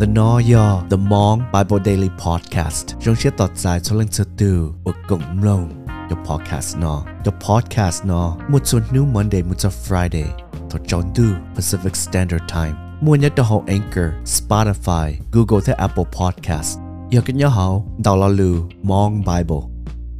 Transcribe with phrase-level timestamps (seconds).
[0.00, 2.86] The No Yo The Mong, Bible Daily Podcast.
[3.00, 7.32] Trong chiếc tọt dài cho lên từ từ và cộng lông The podcast no The
[7.48, 10.24] podcast no Một số new Monday, một số Friday.
[10.70, 11.24] Thọ chọn du
[11.54, 12.72] Pacific Standard Time.
[13.00, 16.78] Mua nhất đó hậu Anchor, Spotify, Google thế Apple Podcast.
[17.10, 19.60] Giờ cái nhớ hậu Đào lo lù Mong Bible.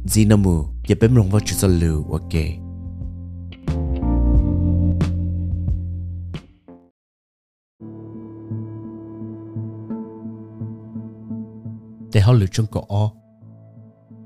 [0.05, 1.67] Zinamu Giờ bấm rong vào chú sa
[2.11, 2.64] Ok.
[12.15, 13.11] Để họ lựa chọn có o.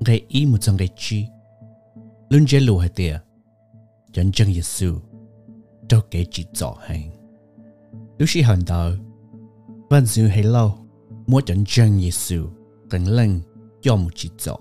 [0.00, 1.26] Ngày ý một trong ngày chi.
[2.30, 3.16] Luôn chế lùa hay tiệt
[4.12, 4.94] chân chân Giêsu
[5.88, 7.10] đâu kể chỉ rõ hành
[8.18, 8.90] lúc khi hành đạo
[9.90, 10.74] vẫn giữ hay lâu.
[11.26, 12.46] Mua chân chân Giêsu
[12.90, 13.40] gần lưng.
[13.82, 14.56] Cho một chỉ rõ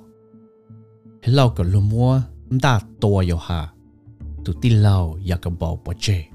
[1.21, 2.21] hay lâu cái luôn mua
[2.63, 3.71] đã to yêu ha
[4.45, 6.25] tụi tin lâu ya cái bảo bỏ chế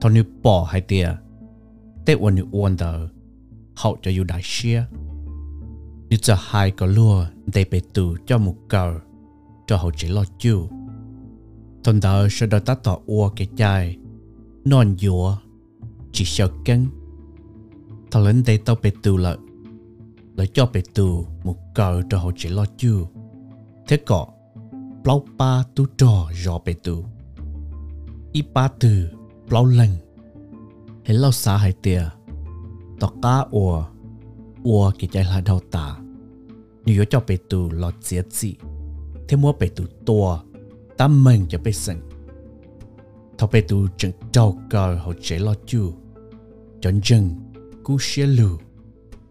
[0.00, 1.08] thằng nữ bỏ hay tiệt
[2.06, 3.08] tết วัน nữ ôn đạo
[3.76, 4.84] hậu cho yêu đại xia
[6.10, 8.94] như cho hai có lùa, để bị tù cho một cầu
[9.66, 10.68] cho hậu chỉ lo chiu
[11.84, 13.96] Thôn đó sẽ đòi ta tỏ ua cái chai
[14.64, 15.36] non dùa,
[16.12, 16.86] chỉ sợ cân
[18.10, 19.36] thằng lên đây tao bị tù lại
[20.36, 23.08] lại cho bị tù một cầu cho hậu chỉ lo chiu
[23.88, 24.26] thế cọ
[25.04, 27.04] bao ba tu trò rõ bị tù.
[28.32, 29.08] Ít ba từ
[29.50, 29.88] bao lần
[31.04, 32.02] hết lâu xa hai tiệt
[33.00, 33.84] Tỏ cá ua
[34.68, 35.98] 我给在来头打，
[36.84, 38.54] 你要叫被赌老节制，
[39.26, 40.44] 天莫被赌多，
[40.94, 41.98] 但门就被省。
[43.38, 45.94] 他被赌整糟糕后 chế lo chu,
[46.82, 47.34] chân chân
[47.82, 48.58] cú xe lù,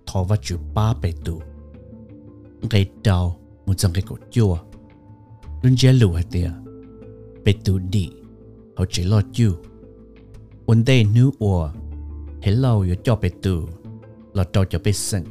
[0.07, 1.41] thọ và chữ ba bị tù.
[2.69, 4.57] Gây đau một dòng cái cổ chua,
[5.61, 6.51] luôn chế lù hay tìa,
[7.44, 8.09] bị tù đi,
[8.75, 9.51] họ chế lo chu.
[10.66, 11.69] Ôn đây nữ ủa,
[12.41, 13.67] hế lâu cho bị tù
[14.38, 15.23] là trò cho biết sinh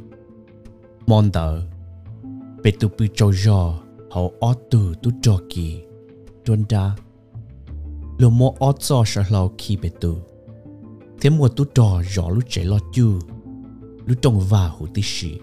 [1.07, 1.61] mong tờ,
[2.63, 3.79] bị tu bị cho rõ
[4.11, 5.81] hậu ở tù tu trò kì,
[6.45, 6.95] tuân đa
[8.17, 10.17] Lô mô ở cho sở lâu khi bị tu.
[11.21, 13.19] Thế mùa tu trò rõ lúc chạy lo chu
[14.05, 15.39] lúc trông va hủ tí xì.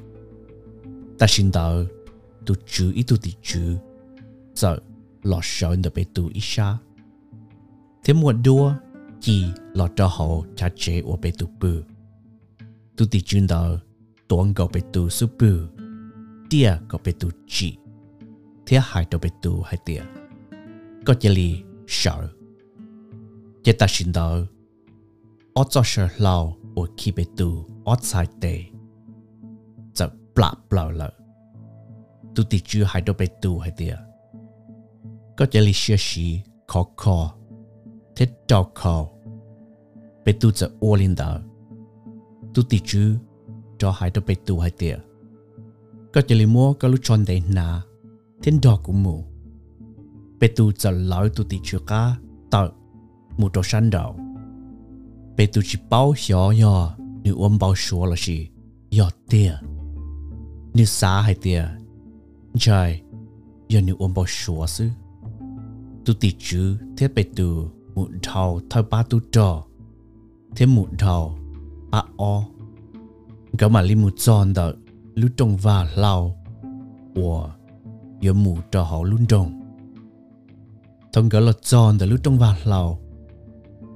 [1.19, 1.87] ta xin tờ,
[2.47, 3.61] tu chú ý tu tí chú
[4.55, 4.79] sợ
[5.23, 6.79] lo sợ được bị tu ý xa.
[8.05, 8.75] Thế mùa đua
[9.21, 9.45] chỉ
[9.75, 11.83] lo cho hậu cha chế của bị tu bự
[12.97, 13.79] tu ti chun đó
[14.29, 15.47] tuần cầu bê tu su bù
[16.51, 17.77] tia cầu bê tu chỉ
[18.67, 20.03] thế hai đầu bê tu hai tia
[21.07, 22.29] có chỉ li sợ
[23.65, 24.39] chỉ ta xin đó,
[25.55, 28.65] ở cho sợ lao ở khi bê tu ở sai tệ
[29.95, 31.13] giờ bla bla lợ
[32.35, 33.97] tu ti chu hai đầu bê tu hai tia
[35.37, 37.35] có chỉ li xia xí khó khó
[38.17, 39.09] thế trao khó
[40.25, 41.41] bê tu giờ ô linh đạo
[42.55, 43.01] tu ti chú
[43.79, 44.99] cho hai đứa bé tu hai tiệt
[46.13, 47.83] có chỉ li mua có lúc chọn để na
[48.43, 49.25] thiên đỏ cũng mù.
[50.41, 52.17] Bé tu giờ lão tu ti chú cá
[52.51, 52.69] tạo
[53.39, 54.17] một đồ săn đầu
[55.37, 58.49] bé tu chỉ bao nhỏ nhỏ như ôm bao số là gì?
[58.91, 59.55] Nhỏ tiệt
[60.75, 61.65] như xa hai tiệt
[62.59, 63.01] trời
[63.69, 64.89] giờ như ôm bao số sư
[66.05, 69.65] tu ti chú thế bé tu một thầu thay ba tu trò.
[70.57, 71.39] Thế một thầu
[71.95, 72.45] à o.
[73.59, 74.73] Cái mà li mu chọn đó
[75.15, 76.45] lúc trong và lao.
[77.15, 77.55] Của
[78.21, 79.61] giờ mu cho họ luôn trong
[81.13, 82.99] thông cái là chọn đó lúc trong và lao.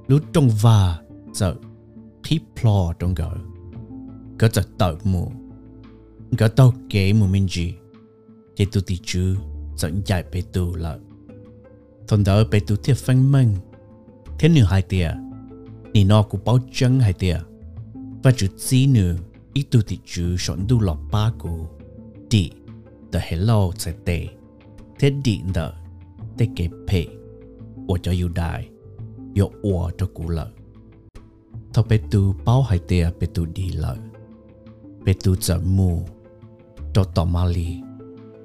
[0.07, 0.99] Lúc trong và
[1.33, 1.55] giờ
[2.23, 3.27] khi plo trong cái
[4.39, 5.31] cái giờ tàu mu.
[6.37, 7.73] Cái tàu kế mu mình gì
[8.55, 9.35] cái tu ti chú
[9.77, 10.97] dẫn dạy bé tu là
[12.07, 13.55] thông đó bé tu thiết phân minh
[14.39, 15.11] thế nữa hai tia.
[15.93, 17.39] Ni nó cũng bảo chân hai tia
[18.23, 19.17] và chú chỉ nữ
[19.53, 21.67] ít tu thì chữ chọn du lọc ba cụ
[22.29, 22.51] đi
[23.11, 24.27] the hello sẽ tệ.
[24.99, 25.73] Thế đi nợ
[26.37, 27.05] thế kế phe
[27.87, 28.69] ở cho yêu đại
[29.35, 30.51] yo ở cho cụ lợ.
[31.73, 33.97] Thọ bé tu bao hai tia, bé tu đi lợ.
[35.05, 36.03] Bé tu chở mù,
[36.93, 37.77] cho tỏ mali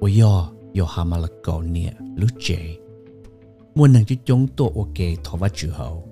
[0.01, 2.77] ở yo yo hamala cầu nia lúc chế
[3.75, 6.03] muốn nàng chú chống tổ, ok, thọ và chữ hậu.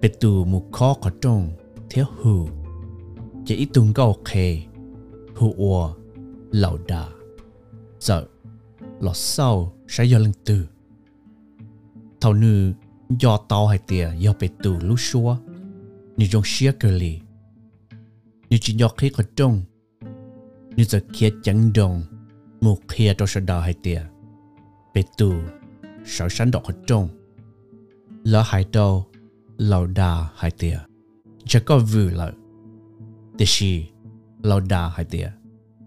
[0.00, 1.50] Bé tu mù khó khó trông
[1.90, 2.48] thiếu hù
[3.46, 4.62] chỉ tung câu khề.
[5.34, 5.94] Hù ua
[6.50, 7.08] lão đà.
[8.00, 8.26] Sợ
[9.00, 10.66] lọt sau sẽ do lưng từ
[12.20, 12.72] thầu nữ
[13.18, 15.36] do tao hay tìa do bề tù lú xua.
[16.16, 17.20] Như trong xia cơ lì.
[18.50, 19.62] Như chỉ do khí có trông.
[20.76, 22.02] Như giờ kia chẳng đồng.
[22.60, 24.02] Một kia cho sợ đà hay tìa.
[24.94, 25.32] Bề tù
[26.04, 27.08] sợ sánh đọc ở trông.
[28.24, 29.06] Lỡ hại đâu
[29.58, 30.78] lão đà hại tìa.
[31.45, 32.33] hay tiề chỉ có vừa lợi
[33.35, 33.71] แต่ชี
[34.45, 35.27] เราด่าให้เตีย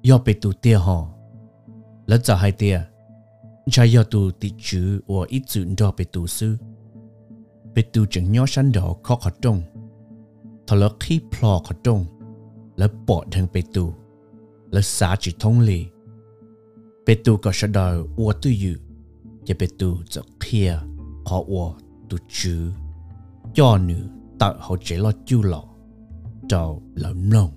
[0.08, 0.98] ย่อไปตูเตียหอ
[2.08, 2.76] แล้วจะให้เตีย
[3.70, 6.54] ใช้ย่อตูติจูว่าอีจุนดอไปตูซื้อ
[7.72, 9.58] ไปตูจึงย่อชันดอข้อขดง
[10.68, 12.00] ทะเลขี้พลอขดง
[12.78, 13.84] แล้วปอดทางไปตู
[14.72, 15.80] แล้วสาจิตทงลี
[17.04, 17.86] ไปตูก็ชะดอ
[18.18, 18.76] วัวตุอยู่
[19.46, 20.70] จะไปตูจะเคลีย
[21.26, 21.66] ขอวัว
[22.08, 22.54] ตูจู
[23.58, 25.63] ย่อหนูตั tạo họ chỉ lo chu lọ
[26.49, 27.51] cho lợm lông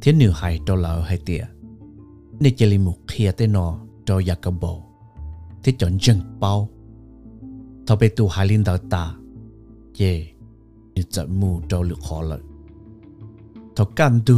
[0.00, 1.44] thế nửa hai cho lợ hai tia,
[2.40, 4.82] nên chỉ lấy một khía tên nó cho giặc cả bộ
[5.62, 6.68] thế chọn dân bao.
[7.86, 9.14] Thọ bê tu hai linh đạo ta
[9.94, 10.26] chê
[10.94, 12.40] như trận mù trò lực khó lợi
[13.76, 14.36] thọ can tu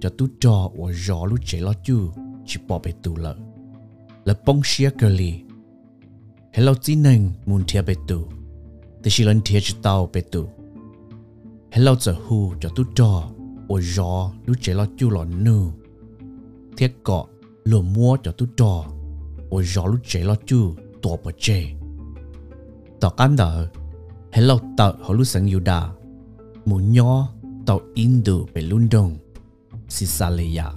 [0.00, 2.10] cho tu trò và gió lúc chế lo chu
[2.46, 3.36] chỉ bỏ bê tu lợi
[4.24, 5.40] là bông xia cơ li
[6.52, 8.37] hello chỉ năng muốn theo bê tu
[9.02, 10.48] thì chỉ lần thiệt chỉ tao bê tu
[11.78, 13.30] lâu giờ hù cho tu trò
[13.68, 15.70] ô gió lu chế lo chu lo nư.
[16.76, 17.26] Thiết cọ
[17.64, 18.84] lùa mua cho tu trò
[19.50, 21.64] ô gió lúc chế lo chu tổ bờ chê.
[23.00, 23.68] Tao can đỡ
[24.32, 25.90] hello tao họ lúc sang yêu đà.
[26.64, 27.28] Mu nhỏ
[27.66, 29.16] tao bê be đông
[29.88, 30.72] xì xa le ya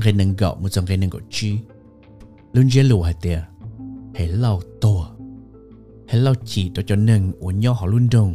[0.00, 1.58] cái nâng gạo một trong cái nâng gạo chi.
[2.52, 3.42] Luôn chế lùa hai tia
[6.12, 8.34] hello to hello chỉ cho cho nên ô nhỏ họ London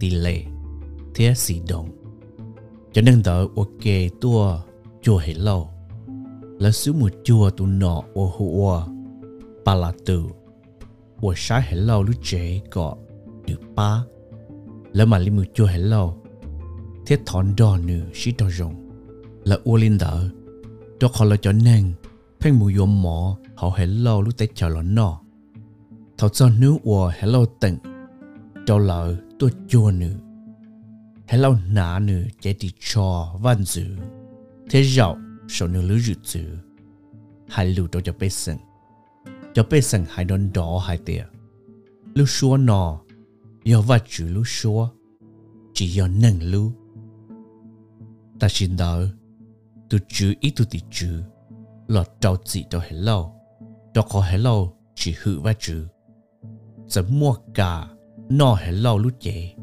[0.00, 0.44] tỷ lệ
[1.14, 1.88] thế sĩ động
[2.92, 4.60] cho nên đỡ ok tua,
[5.02, 5.70] chùa hệ lâu
[6.58, 8.86] là số một chùa tu nọ ô hùa
[9.64, 10.24] bà là tử.
[11.20, 12.96] Ô sáng hệ lâu lúc chế có
[13.46, 14.04] được ba.
[14.92, 16.22] Là mà li một chùa hệ lâu
[17.06, 18.74] thế thọn đỏ nữ sĩ đỏ rồng.
[19.44, 20.28] Là ô linh đỡ
[21.00, 21.92] đó khó là cho nên
[22.40, 25.20] phanh mù yom mỏ, họ hệ lâu lúc tết chờ lọ nọ
[26.18, 27.76] thọ cho nữ ô hello lâu tận,
[28.66, 30.14] cho lỡ tôi chua nữ
[31.28, 33.86] hello nã nữ chạy đi cho văn dữ.
[34.70, 35.16] Thế rạo
[35.48, 36.58] số nữ lữ rự dữ.
[37.48, 38.58] Hai lưu đó cho bê sừng
[39.54, 41.24] cho bê sừng hai đón đỏ hai tìa.
[42.14, 43.00] Lưu xua nò
[43.62, 44.88] yêu vật chữ lưu xua,
[45.74, 46.72] chỉ yêu nâng lưu.
[48.40, 49.08] Ta xin đỡ
[49.90, 51.22] tu chữ ít tu tì chữ.
[51.88, 53.30] Lọt trâu chỉ cho hello,
[53.94, 55.86] cho có hello chỉ hữu vật chữ
[56.88, 57.88] sẽ mua cả
[58.28, 59.54] nọ hết lâu lúc chế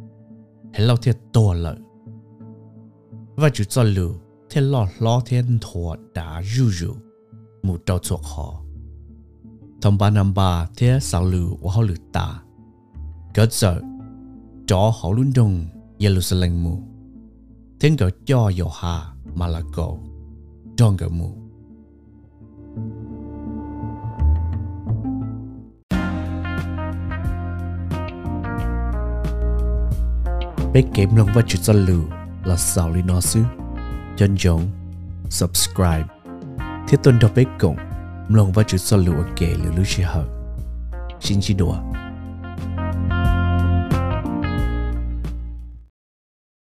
[0.73, 1.77] hay lâu thiệt to lợi.
[3.35, 4.11] Và chú cho lù
[4.49, 6.93] thiệt lo lo thiên thua đã rù rù
[7.63, 8.61] một trâu chuột họ.
[9.81, 12.41] Thông ba năm ba thiệt sao lù và họ lù ta?
[13.33, 13.81] Cỡ giờ
[14.67, 15.65] cho họ luôn đông
[15.99, 16.79] Jerusalem mù.
[17.79, 19.99] Thiên cỡ cho yo hà mà là cậu
[20.77, 21.44] trong cỡ mù.
[30.75, 32.01] Bé kém lòng và chút cho lù
[32.43, 33.43] là sao lý nó sư
[34.17, 34.61] chân giống,
[35.29, 36.03] subscribe.
[36.87, 37.77] Thiết tuần đọc bé cộng
[38.29, 40.25] lòng và chút cho lù ở kể lù lưu chi hợp
[41.19, 41.75] xin chi đùa.